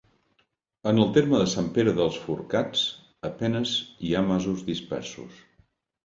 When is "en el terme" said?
0.91-1.41